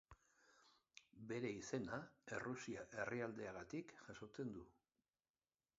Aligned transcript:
Bere 1.31 1.51
izena, 1.57 1.99
Errusia 2.39 2.87
herrialdeagatik 3.03 3.95
jasotzen 4.09 4.53
du. 4.57 4.67